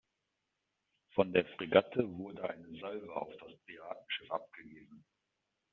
[1.11, 5.05] Von der Fregatte wurde eine Salve auf das Piratenschiff abgegeben.